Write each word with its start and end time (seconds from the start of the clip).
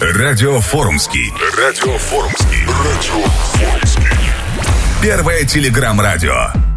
Радио 0.00 0.60
Форумский. 0.60 1.32
Радио 1.56 1.96
Форумский. 1.96 2.66
Радио 2.66 3.24
Форумский. 3.24 4.02
Первое 5.00 5.44
телеграм-радио. 5.44 6.71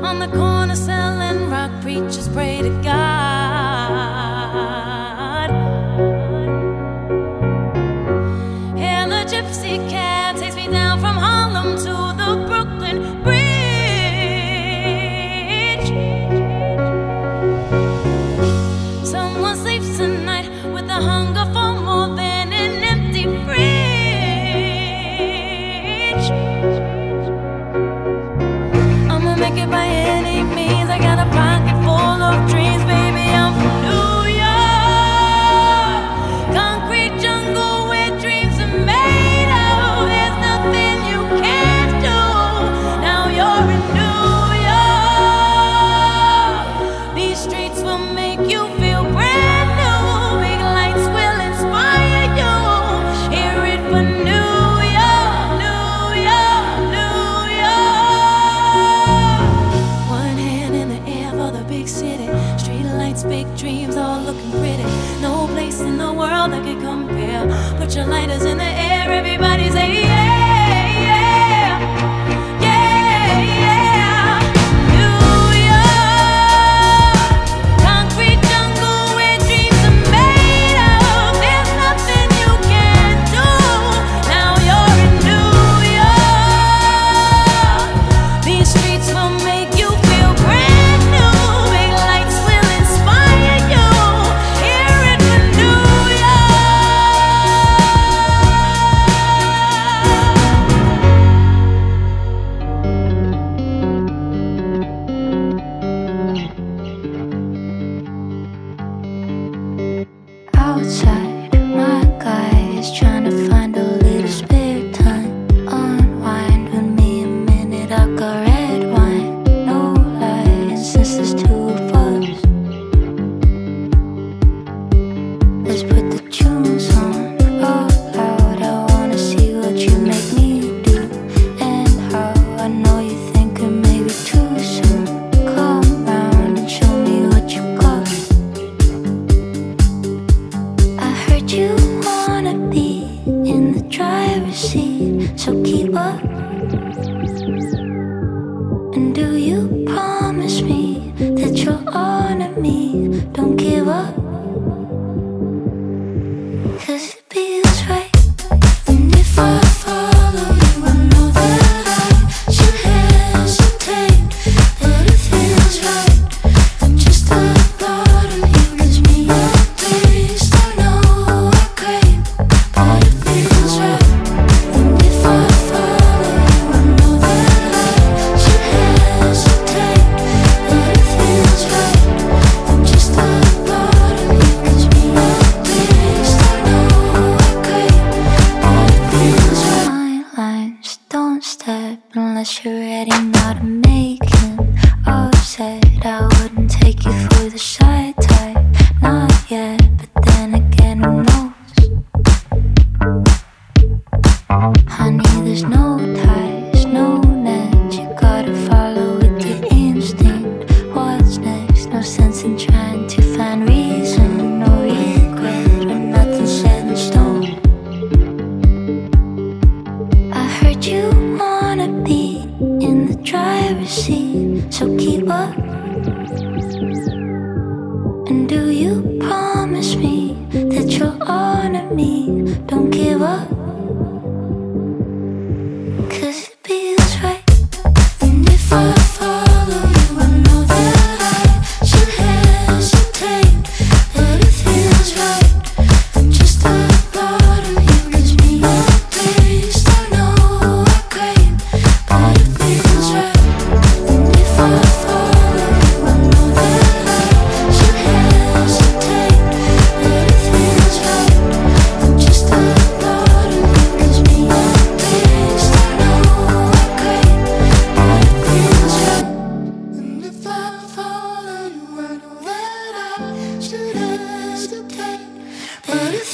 on 0.00 0.18
the 0.20 0.28
corner 0.28 0.76
selling 0.76 1.50
rock 1.50 1.70
preachers 1.82 2.28
pray 2.28 2.62
to 2.62 2.70
God. 2.82 3.57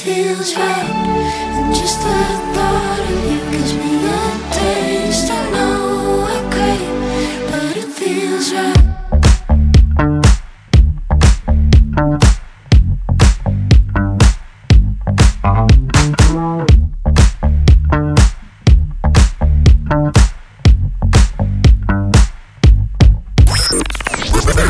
feels 0.05 0.55
right. 0.55 0.89
And 1.57 1.73
just 1.73 1.99
the 1.99 2.13
thought 2.53 2.99
of 2.99 3.25
you 3.25 3.39
gives 3.51 3.73
me 3.73 4.05
a 4.05 4.21
taste. 4.53 5.31
I 5.31 5.51
know 5.53 6.27
I 6.29 6.37
crave, 6.53 6.93
but 7.49 7.75
it 7.81 7.89
feels 7.89 8.53
right. 8.53 8.83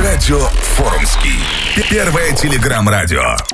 Радио 0.01 0.39
Форумский. 0.77 1.39
Первое 1.89 2.31
телеграм-радио. 2.31 3.44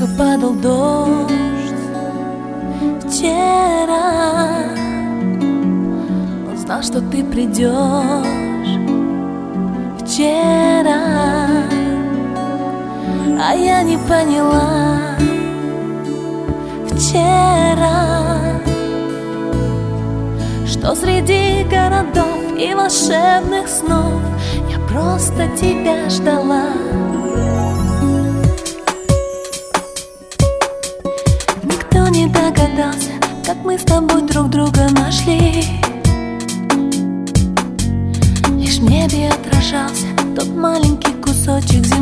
Тихо 0.00 0.08
падал 0.18 0.54
дождь 0.54 1.74
Вчера 3.04 4.64
Он 6.48 6.56
знал, 6.56 6.82
что 6.82 7.00
ты 7.00 7.24
придешь 7.24 7.70
Вчера 10.00 11.46
А 13.42 13.54
я 13.54 13.82
не 13.82 13.96
поняла. 13.96 14.98
Вчера 16.86 18.30
Что 20.66 20.94
среди 20.94 21.64
городов 21.64 22.58
и 22.58 22.74
волшебных 22.74 23.68
снов 23.68 24.20
Я 24.70 24.78
просто 24.88 25.48
тебя 25.56 26.08
ждала 26.08 26.89
choosing 41.60 41.99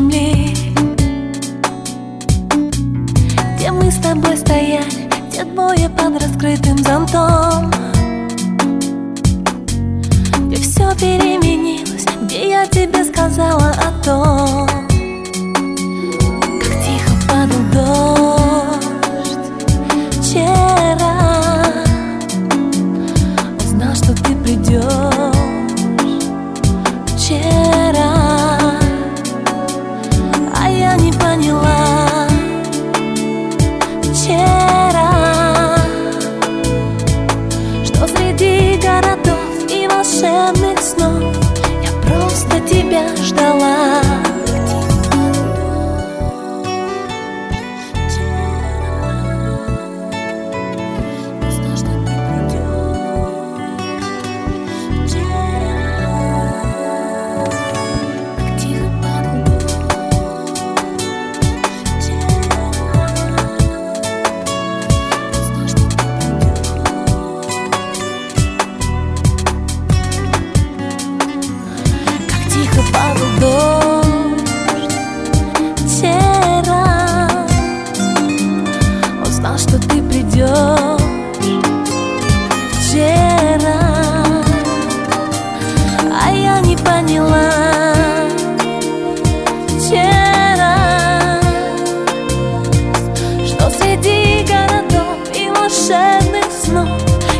окно 96.68 96.98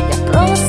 Я 0.09 0.31
просто 0.31 0.68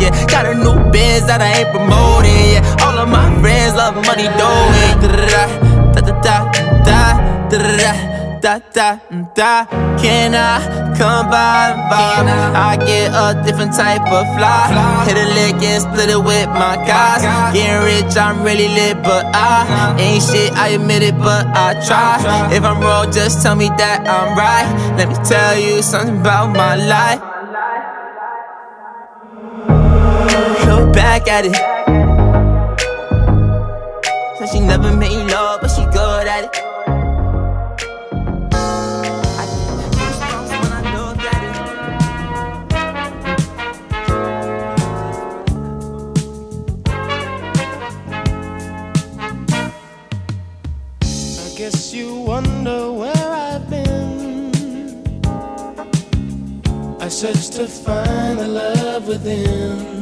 yeah. 0.00 0.26
Got 0.26 0.46
a 0.46 0.54
new 0.54 0.76
biz 0.90 1.26
that 1.26 1.40
I 1.40 1.62
ain't 1.62 1.70
promoting, 1.70 2.58
yeah. 2.58 2.84
All 2.84 2.98
of 2.98 3.08
my 3.08 3.28
friends 3.40 3.74
love 3.74 3.94
money, 4.06 4.28
doing. 4.38 4.94
Da 5.00 6.00
da 6.00 6.14
da 6.22 6.36
da 6.84 6.84
da 6.84 7.48
da 7.50 8.08
da 8.40 8.60
da 8.72 8.98
da. 9.34 9.64
Can 9.98 10.34
I 10.34 10.94
come 10.96 11.28
by 11.30 11.74
and 11.74 11.82
vibe? 11.90 12.28
I 12.54 12.76
get 12.76 13.10
a 13.10 13.42
different 13.44 13.74
type 13.74 14.02
of 14.02 14.26
fly. 14.36 14.70
Hit 15.06 15.16
a 15.16 15.26
lick 15.34 15.62
and 15.62 15.82
split 15.82 16.10
it 16.10 16.22
with 16.22 16.48
my 16.48 16.76
guys. 16.86 17.22
Getting 17.52 17.82
rich, 17.82 18.16
I'm 18.16 18.42
really 18.44 18.68
lit, 18.68 19.02
but 19.02 19.26
I 19.34 19.96
ain't 19.98 20.22
shit. 20.22 20.52
I 20.52 20.68
admit 20.68 21.02
it, 21.02 21.18
but 21.18 21.46
I 21.48 21.74
try. 21.86 22.22
If 22.54 22.62
I'm 22.62 22.80
wrong, 22.80 23.10
just 23.10 23.42
tell 23.42 23.56
me 23.56 23.68
that 23.76 24.06
I'm 24.06 24.38
right. 24.38 24.68
Let 24.96 25.08
me 25.08 25.16
tell 25.24 25.58
you 25.58 25.82
something 25.82 26.20
about 26.20 26.54
my 26.54 26.76
life. 26.76 27.27
Back 31.18 31.28
at 31.28 31.44
it. 31.46 31.54
She 34.50 34.60
never 34.60 34.94
made 34.96 35.30
love, 35.30 35.60
but 35.60 35.68
she 35.68 35.84
good 35.86 36.26
at 36.26 36.44
it. 36.44 36.64
guess 51.56 51.92
you 51.92 52.14
wonder 52.20 52.92
where 52.92 53.12
I've 53.16 53.68
been. 53.68 54.52
I 57.00 57.08
searched 57.08 57.54
to 57.54 57.66
find 57.66 58.38
the 58.38 58.46
love 58.46 59.08
within. 59.08 59.97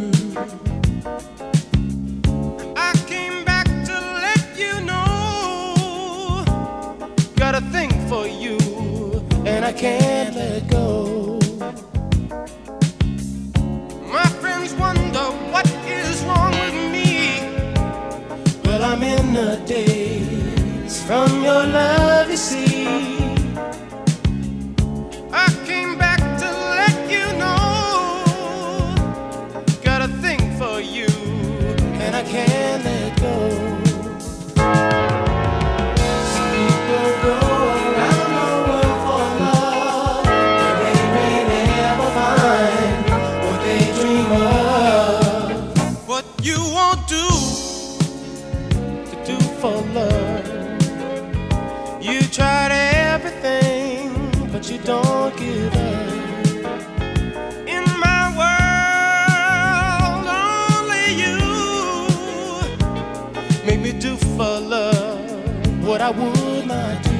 I 66.06 66.10
would 66.10 66.66
not 66.68 67.02
do. 67.02 67.10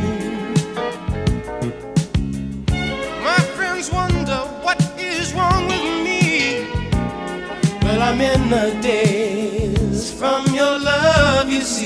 My 3.24 3.40
friends 3.56 3.90
wonder 3.90 4.38
what 4.62 4.80
is 4.96 5.34
wrong 5.34 5.66
with 5.66 6.04
me. 6.06 6.68
Well, 7.82 8.00
I'm 8.00 8.20
in 8.20 8.48
the 8.48 8.78
daze 8.80 10.12
from 10.12 10.46
your 10.54 10.78
love, 10.78 11.48
you 11.48 11.62
see. 11.62 11.85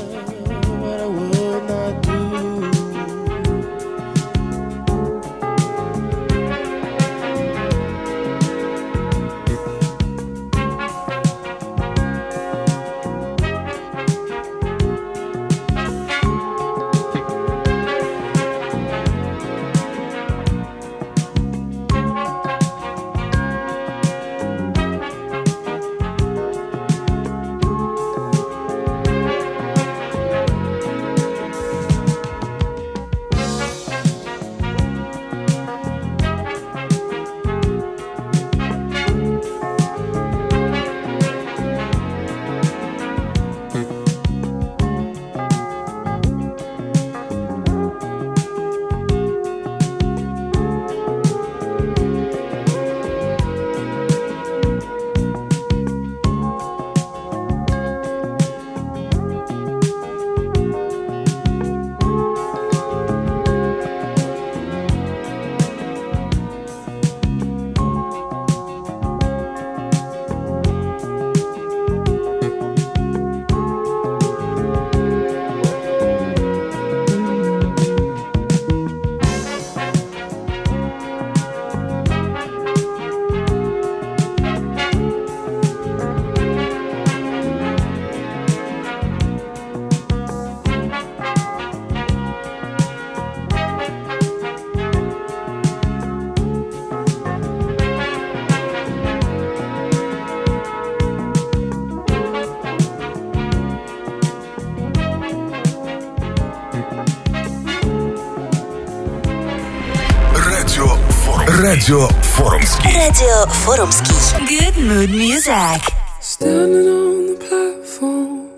Radio 111.81 112.07
Forumski. 112.21 112.93
Радио 112.93 113.47
Форумский. 113.65 114.15
Good 114.45 114.77
mood 114.77 115.09
music. 115.09 115.81
Standing 116.19 116.87
on 116.87 117.25
the 117.25 117.37
platform, 117.41 118.49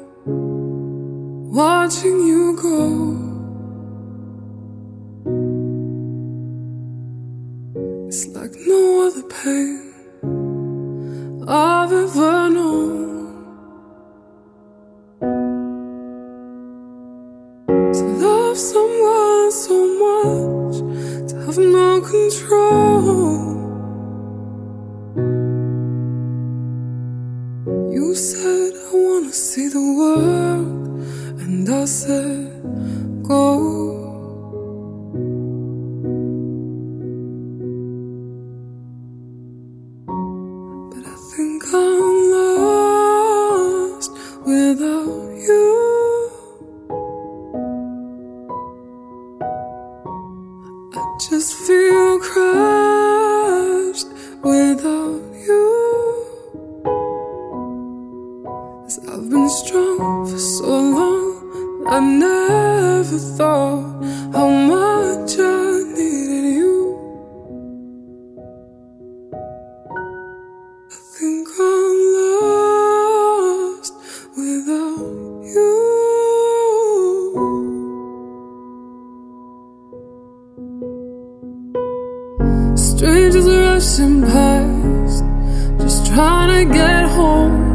watching 1.50 2.20
you 2.20 2.54
go. 2.62 3.16
It's 8.10 8.28
like 8.36 8.52
no 8.68 9.08
other 9.08 9.24
pain 9.24 9.94
I've 11.48 11.94
ever 11.94 12.50
known. 12.50 13.13
see 29.54 29.68
the 29.68 29.80
world, 29.80 31.06
and 31.42 31.70
I 31.70 31.86
said. 31.86 32.43
Dreams 83.04 83.36
is 83.36 83.46
rushing 83.46 84.22
past, 84.22 85.26
just 85.82 86.08
trying 86.08 86.70
to 86.70 86.74
get 86.74 87.10
home. 87.10 87.73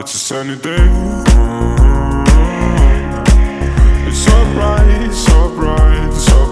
It's 0.00 0.14
a 0.14 0.18
sunny 0.18 0.54
day. 0.54 0.76
It's 4.06 4.18
so 4.18 4.44
bright, 4.54 5.12
so 5.12 5.54
bright, 5.56 6.12
so 6.12 6.47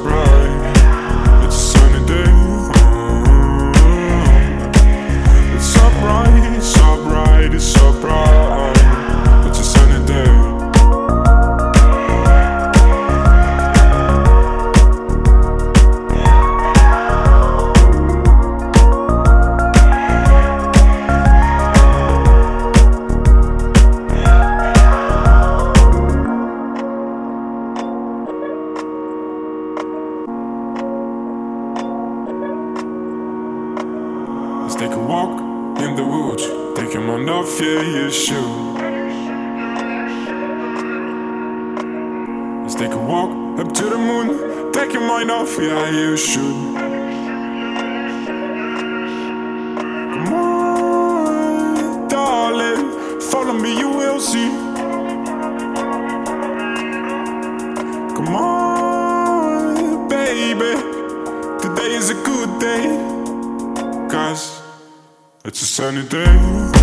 inteiro 66.01 66.76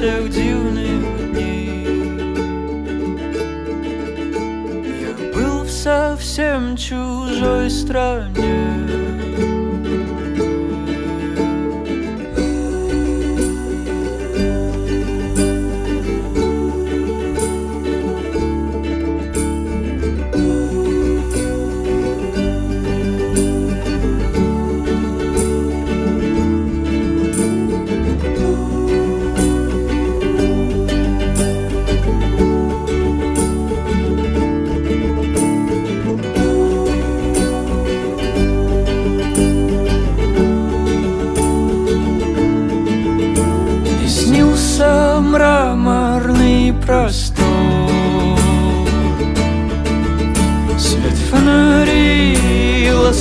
всех 0.00 0.30
дивных 0.30 1.30
дней. 1.30 1.84
Я 5.02 5.34
был 5.34 5.64
в 5.64 5.70
совсем 5.70 6.74
чужой 6.74 7.68
стране. 7.68 8.69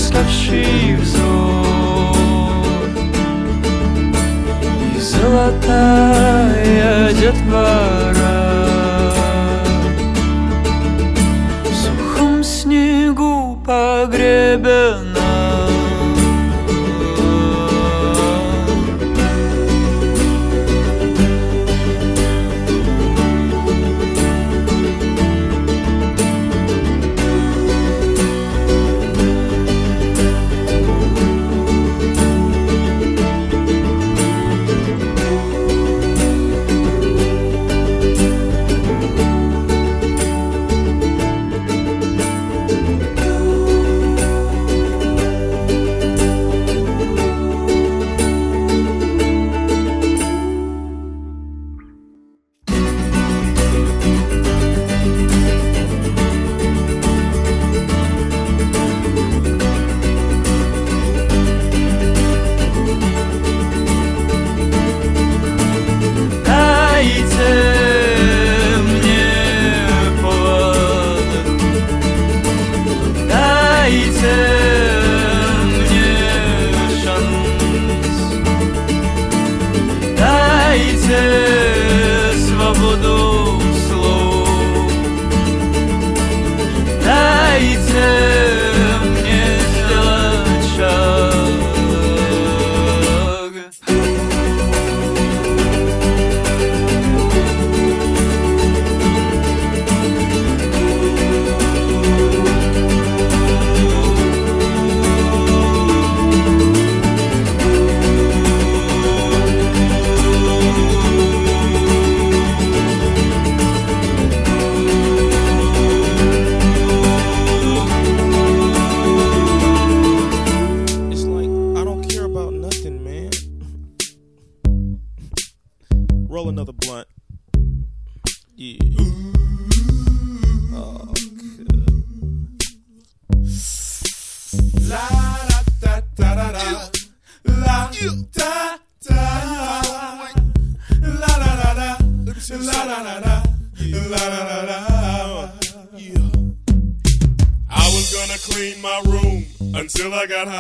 уставший 0.09 0.95
взор. 0.95 2.15
И 4.95 4.99
золотая 4.99 6.53
детвора. 7.13 8.39
В 11.63 11.75
сухом 11.75 12.43
снегу 12.43 13.59
погребен 13.65 15.08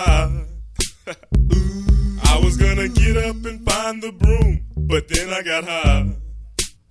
high. 0.09 0.45
I 2.31 2.39
was 2.43 2.57
gonna 2.57 2.87
get 2.89 3.17
up 3.17 3.37
and 3.45 3.59
find 3.69 4.01
the 4.01 4.11
broom, 4.11 4.61
but 4.75 5.07
then 5.07 5.29
I 5.29 5.41
got 5.41 5.63
high. 5.63 6.15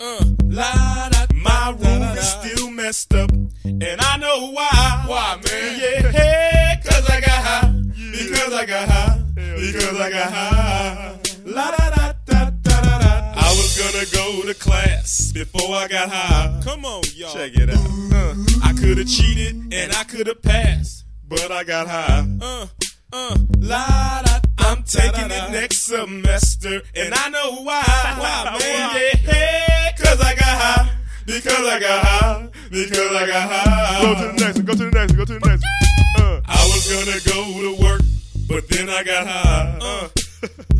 Uh, 0.00 0.24
la, 0.44 1.08
da, 1.08 1.26
my 1.34 1.70
room 1.70 2.02
is 2.16 2.28
still 2.28 2.70
messed 2.70 3.14
up, 3.14 3.30
and 3.64 4.00
I 4.00 4.16
know 4.18 4.52
why. 4.52 5.04
Why, 5.06 5.40
man? 5.44 5.78
Yeah, 5.80 6.10
hey, 6.10 6.80
cause 6.84 7.08
I 7.10 7.20
got 7.20 7.42
high. 7.50 7.72
Because 8.12 8.52
I 8.52 8.64
got 8.66 8.88
high. 8.88 9.22
Because 9.34 10.00
I 10.00 10.10
got 10.10 10.32
high. 10.32 11.18
La 11.44 11.70
da 11.70 11.90
da 11.90 12.12
da 12.26 12.50
da 12.50 12.80
da 12.82 12.98
da. 12.98 13.32
I 13.36 13.48
was 13.56 13.70
gonna 13.78 14.06
go 14.12 14.46
to 14.46 14.54
class 14.54 15.32
before 15.32 15.74
I 15.74 15.88
got 15.88 16.08
high. 16.10 16.60
Come 16.62 16.84
on, 16.84 17.02
y'all. 17.14 17.32
Check 17.32 17.52
it 17.54 17.70
out. 17.70 17.86
Uh, 18.12 18.34
I 18.62 18.72
could 18.72 18.98
have 18.98 19.08
cheated 19.08 19.54
and 19.72 19.92
I 19.94 20.04
could 20.04 20.26
have 20.26 20.42
passed, 20.42 21.04
but 21.26 21.50
I 21.50 21.64
got 21.64 21.88
high. 21.88 22.26
Uh, 22.40 22.66
uh. 23.12 23.36
La 23.58 24.22
da. 24.22 24.40
I'm 24.58 24.82
taking 24.82 25.30
it 25.30 25.50
next 25.50 25.84
semester, 25.84 26.82
and 26.94 27.14
I 27.14 27.28
know 27.30 27.62
why. 27.62 27.82
Why, 28.18 28.58
man? 28.60 29.12
Yeah, 29.24 29.92
cause 29.96 30.20
I 30.20 30.34
got 30.34 30.44
high. 30.44 30.90
Because 31.26 31.66
I 31.66 31.80
got 31.80 32.04
high. 32.04 32.48
Because 32.70 33.12
I 33.12 33.26
got 33.26 33.50
high. 33.50 34.02
Go 34.02 34.14
to 34.14 34.26
the 34.26 34.44
next 34.44 34.56
one. 34.56 34.64
Go 34.66 34.72
to 34.72 34.84
the 34.84 34.90
next 34.90 35.12
one. 35.12 35.18
Go 35.18 35.24
to 35.24 35.38
the 35.38 35.48
next 35.48 35.64
one. 35.64 36.26
Uh. 36.26 36.40
I 36.46 36.64
was 36.68 36.84
gonna 36.92 37.20
go 37.24 37.76
to 37.76 37.82
work, 37.82 38.00
but 38.48 38.68
then 38.68 38.88
I 38.90 39.02
got 39.04 39.26
high. 39.26 39.78
Uh. 39.80 40.08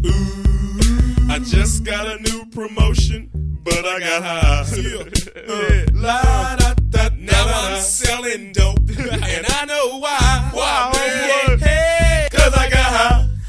Ooh, 0.07 1.31
I 1.31 1.39
just 1.39 1.85
got 1.85 2.07
a 2.07 2.19
new 2.23 2.45
promotion, 2.47 3.31
but 3.63 3.85
I 3.85 4.01
got 4.01 4.23
high. 4.23 4.65
Uh, 5.49 5.87
la, 5.95 6.57
da, 6.57 6.75
da, 6.91 7.09
now 7.17 7.45
I'm 7.47 7.81
selling 7.81 8.53
dope, 8.53 8.77
and 8.99 9.47
I 9.49 9.65
know 9.65 9.99
why. 9.99 10.51
Why, 10.53 10.93
man? 10.95 11.59
Yeah, 11.59 11.88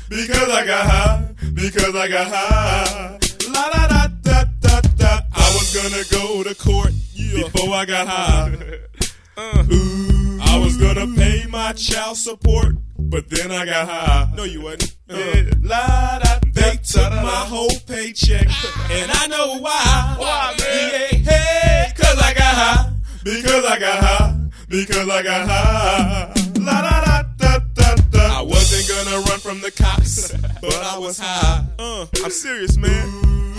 Because 0.10 0.50
I 0.50 0.66
got 0.66 0.86
high. 0.86 1.36
Because 1.54 1.96
I 1.96 2.08
got 2.08 2.28
high. 2.32 3.20
La 3.54 3.70
da 3.70 3.88
da 3.88 4.08
da 4.24 4.44
da 4.60 4.82
da. 4.98 5.20
I 5.34 5.54
was 5.54 5.74
gonna 5.76 6.04
go 6.12 6.44
to 6.44 6.56
court 6.56 6.92
before 7.16 7.74
I 7.76 7.86
got 7.86 8.08
high. 8.08 8.58
Uh. 9.38 9.64
Ooh, 9.72 10.38
I 10.42 10.58
was 10.58 10.76
gonna 10.76 11.16
pay 11.16 11.46
my 11.48 11.72
child 11.72 12.18
support, 12.18 12.76
but 12.98 13.30
then 13.30 13.54
I 13.54 13.64
got 13.64 13.88
high. 13.88 14.30
No, 14.36 14.44
you 14.44 14.60
wasn't. 14.60 14.98
Yeah. 15.08 15.16
Uh. 15.16 15.44
La, 15.62 16.20
da, 16.20 16.40
they 16.52 16.76
took 16.84 17.10
my 17.10 17.46
whole 17.48 17.70
paycheck, 17.88 18.48
and 18.92 19.10
I 19.10 19.28
know 19.28 19.60
why. 19.60 20.16
Why, 20.18 20.56
man? 20.60 21.24
Yeah, 21.24 21.32
hey, 21.32 21.94
cause 21.96 22.20
I 22.22 22.34
got 22.34 22.54
high. 22.54 22.92
Because 23.24 23.64
I 23.64 23.80
got 23.80 24.04
high. 24.04 24.36
Because 24.68 25.08
I 25.08 25.24
got 25.24 25.48
high. 25.48 26.39
Gonna 29.04 29.22
run 29.26 29.40
from 29.40 29.62
the 29.62 29.72
cops, 29.72 30.32
but 30.62 30.76
I 30.76 30.98
was 30.98 31.20
high. 31.20 31.66
Uh, 31.78 32.06
I'm 32.24 32.32
serious, 32.32 32.78
man. 32.78 33.08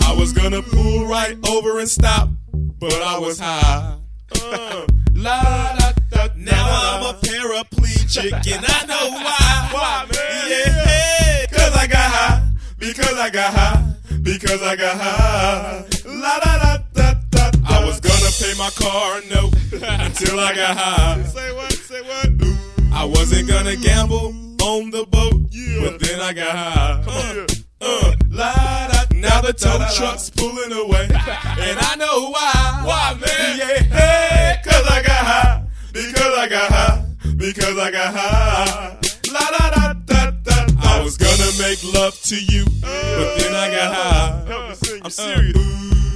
I 0.03 0.15
was 0.19 0.33
gonna 0.33 0.63
pull 0.63 1.07
right 1.07 1.37
over 1.49 1.79
and 1.79 1.89
stop, 1.89 2.29
but 2.53 2.93
I 2.93 3.19
was 3.19 3.39
high. 3.39 3.97
Uh, 4.43 4.87
la 5.15 5.77
da 5.79 5.93
da. 6.11 6.29
Now 6.37 6.67
I'm 6.69 7.15
a 7.15 7.19
paraplegic, 7.19 8.33
and 8.55 8.65
I 8.67 8.87
know 8.87 9.11
why. 9.11 9.69
Why, 9.73 10.07
man? 10.13 10.51
Yeah, 10.51 10.85
hey, 10.85 11.47
cause 11.51 11.75
I 11.75 11.87
got 11.87 12.11
high. 12.11 12.49
Because 12.79 13.15
I 13.15 13.31
got 13.31 13.55
high. 13.55 13.95
Because 14.23 14.63
I 14.63 14.77
got 14.77 15.01
high. 15.01 15.85
La 16.07 16.39
da 16.41 16.59
da 16.59 16.79
da 16.93 17.15
da. 17.31 17.51
I 17.67 17.85
was 17.85 18.01
gonna 18.01 18.31
pay 18.39 18.55
my 18.59 18.71
car 18.71 19.21
note 19.31 19.55
until 20.01 20.39
I 20.41 20.55
got 20.55 20.77
high. 20.77 21.23
Say 21.25 21.53
what? 21.55 21.73
Say 21.73 22.01
what? 22.03 22.93
I 22.93 23.05
wasn't 23.05 23.49
gonna 23.49 23.77
gamble 23.77 24.50
on 24.63 24.91
the 24.91 25.07
boat, 25.07 25.47
yeah. 25.51 25.91
but 25.91 26.01
then 26.01 26.21
I 26.21 26.33
got 26.33 26.57
high. 26.57 27.05
Uh, 27.07 27.47
uh, 27.81 28.15
la, 28.31 28.53
da, 28.89 29.05
now 29.15 29.41
the 29.41 29.53
tow 29.53 29.79
truck's 29.97 30.31
pulling 30.31 30.73
away, 30.73 31.05
and 31.11 31.79
I 31.81 31.97
know 31.97 32.31
why. 32.31 32.83
Why, 32.85 33.15
man? 33.15 33.59
Yeah, 33.59 33.83
hey, 33.83 34.57
cause 34.65 34.87
I 34.89 35.03
got 35.03 35.25
high. 35.27 35.67
Because 35.93 36.39
I 36.39 36.49
got 36.49 36.71
high. 36.71 37.07
Because 37.37 37.79
I 37.79 37.91
got 37.91 38.15
high. 38.15 38.99
La 39.33 39.41
da 39.41 39.71
da 39.71 39.93
da 39.95 40.31
da. 40.31 40.67
I 40.83 41.03
was 41.03 41.17
gonna 41.17 41.51
make 41.59 41.83
love 41.95 42.21
to 42.23 42.37
you, 42.37 42.65
but 42.81 43.39
then 43.39 43.55
I 43.55 43.71
got 43.71 43.95
high. 43.95 45.01
I'm 45.03 45.11
serious. 45.11 45.57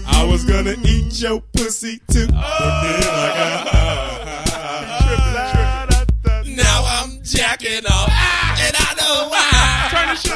I 0.06 0.24
was 0.24 0.44
gonna 0.44 0.76
eat 0.84 1.20
your 1.20 1.40
pussy 1.56 2.00
too, 2.10 2.26
but 2.26 2.82
then 2.82 3.02
I 3.08 3.28
got 3.36 3.68
high. 3.68 3.83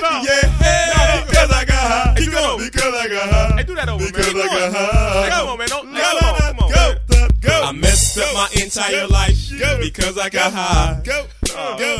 Why. 0.03 0.09
Turn 0.09 0.23
this 0.23 0.27
shit 0.27 0.27
off. 0.27 0.27
Yeah, 0.27 0.49
hey, 0.59 1.25
because 1.27 1.51
I 1.51 1.65
got 1.65 1.85
high. 1.91 2.15
Keep 2.19 2.31
going. 2.33 2.59
Because 2.59 2.95
I 2.95 3.09
got 3.09 3.29
high. 3.31 3.57
Hey, 3.57 3.63
do 3.65 3.75
that 3.75 3.89
over, 3.89 4.07
Because 4.07 4.35
man. 4.35 4.43
I 4.43 4.49
Come 4.49 4.59
got 4.59 4.73
high. 4.73 5.29
Come 5.31 5.49
on, 5.49 5.59
man. 5.59 5.69
Don't, 5.69 5.93
La, 5.93 5.99
la, 5.99 6.07
on, 6.09 6.13
la, 6.21 6.39
come 6.39 6.59
on. 6.61 6.71
Go, 6.73 6.95
go. 7.41 7.63
I 7.65 7.73
messed 7.73 8.19
up 8.19 8.35
my 8.35 8.49
entire 8.63 9.07
life 9.09 9.37
because 9.81 10.19
I 10.19 10.29
got 10.29 10.53
high. 10.53 11.01
Go. 11.05 11.27
Uh, 11.57 11.77
Go. 11.79 11.97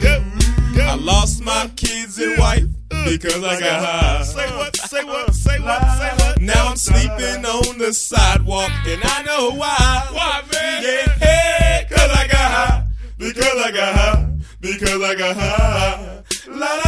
Go. 0.00 0.24
Go. 0.76 0.82
I 0.82 0.94
lost 0.94 1.42
my 1.42 1.70
kids 1.76 2.18
and 2.18 2.38
wife 2.38 2.64
because 3.04 3.42
I 3.44 3.60
got 3.60 3.84
high. 3.84 4.22
Say 4.22 4.46
what? 4.56 4.76
Say 4.76 5.04
what? 5.04 5.34
Say 5.34 5.58
what? 5.60 5.80
Say 5.98 6.10
what? 6.24 6.40
Now 6.40 6.68
I'm 6.68 6.76
sleeping 6.76 7.44
on 7.44 7.78
the 7.78 7.92
sidewalk 7.92 8.70
and 8.86 9.00
I 9.04 9.22
know 9.22 9.50
why. 9.50 10.06
Why, 10.12 10.42
man? 10.52 10.82
Yeah, 10.82 11.12
hey, 11.18 11.86
cause 11.90 12.10
I 12.10 12.26
got 12.28 12.50
high. 12.52 12.86
Because 13.18 13.56
I 13.64 13.70
got 13.72 13.94
high. 13.94 14.28
Because 14.60 15.02
I 15.02 15.14
got 15.14 15.36
high. 15.36 16.22
La 16.48 16.66
da 16.82 16.87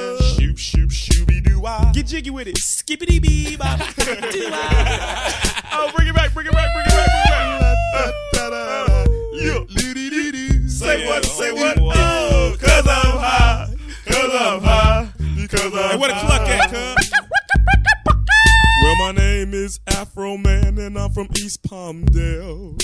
Get 1.93 2.07
jiggy 2.07 2.29
with 2.31 2.47
it. 2.47 2.57
Skippity 2.57 3.19
bee 3.19 3.55
bop. 3.55 3.79
Oh, 5.73 5.91
bring 5.95 6.07
it 6.07 6.15
back, 6.15 6.33
bring 6.33 6.47
it 6.47 6.53
back, 6.53 6.73
bring 6.73 6.85
it 6.87 6.91
back, 6.91 7.09
bring 8.33 8.45
it 8.47 8.71
back. 8.83 9.11
Say 10.67 11.05
what, 11.05 11.23
say 11.25 11.51
what? 11.51 11.77
Oh, 11.79 12.55
cause 12.59 12.87
I'm 12.87 13.17
high. 13.19 13.73
Cause 14.07 14.31
I'm 14.33 14.61
high. 14.63 15.09
Because 15.35 15.65
I'm 15.73 15.91
Hey, 15.91 15.97
where 15.97 16.09
the 16.09 16.15
high. 16.15 16.27
cluck 16.27 16.47
at? 16.47 16.97
Well, 18.83 18.95
my 18.95 19.11
name 19.11 19.53
is 19.53 19.79
Afroman, 19.87 20.79
and 20.79 20.97
I'm 20.97 21.11
from 21.11 21.27
East 21.37 21.61
Palmdale. 21.63 22.81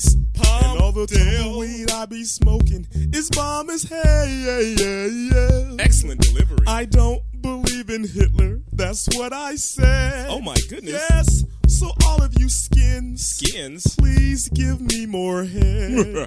East 0.00 0.32
Palmdale. 0.32 0.72
And 0.72 0.80
all 0.80 0.92
the 0.92 1.06
tumbleweed 1.06 1.90
I 1.90 2.06
be 2.06 2.24
smoking 2.24 2.86
is 3.12 3.28
bomb 3.30 3.68
as 3.68 3.82
hell. 3.82 4.26
Yeah, 4.26 4.60
yeah, 4.60 5.04
yeah. 5.06 5.76
Excellent 5.78 6.22
delivery. 6.22 6.64
I 6.66 6.86
don't 6.86 7.22
believe 7.42 7.90
in 7.90 8.08
Hitler. 8.08 8.60
That's 8.72 9.06
what 9.14 9.34
I 9.34 9.56
said. 9.56 10.28
Oh 10.30 10.40
my 10.40 10.56
goodness. 10.70 10.94
Yes. 11.10 11.44
So 11.68 11.90
all 12.06 12.22
of 12.22 12.32
you 12.38 12.48
skins, 12.48 13.26
Skins. 13.26 13.94
please 13.96 14.48
give 14.48 14.80
me 14.80 15.04
more 15.04 15.44
head. 15.44 16.26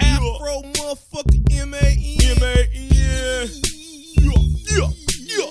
Afro 0.00 0.62
motherfucker 0.62 1.52
M 1.52 1.74
A 1.74 1.78
N. 1.78 2.36
M 2.36 2.42
A 2.42 2.68
N. 2.72 3.48
Yeah, 4.20 4.86
yeah, 4.86 4.88
yeah, 5.18 5.50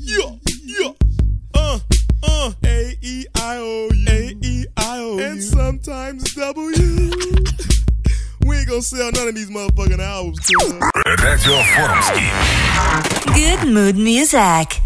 yeah. 0.00 0.45
Uh, 2.45 2.47
uh. 2.47 2.51
A 2.65 2.97
E 3.01 3.25
I 3.35 3.57
O 3.57 3.89
U. 3.91 4.05
A 4.07 4.35
E 4.41 4.65
I 4.77 4.99
O 4.99 5.17
U. 5.17 5.23
And 5.23 5.43
sometimes 5.43 6.33
W. 6.35 7.11
we 8.45 8.57
ain't 8.57 8.67
gonna 8.67 8.81
sell 8.81 9.11
none 9.11 9.27
of 9.27 9.35
these 9.35 9.49
motherfucking 9.49 9.99
albums, 9.99 10.39
cuz. 10.39 10.73
Радио 11.23 11.61
Форумский. 11.63 12.29
Good 13.35 13.67
mood 13.67 13.95
music. 13.95 14.81